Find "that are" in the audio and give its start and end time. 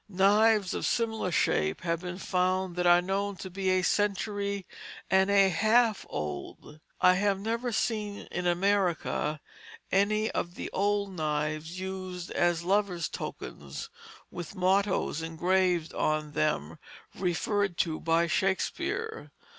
2.75-3.03